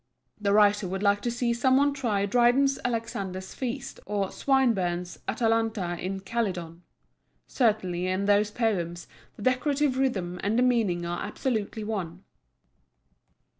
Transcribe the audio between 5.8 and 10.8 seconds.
in Calydon. Certainly in those poems the decorative rhythm and the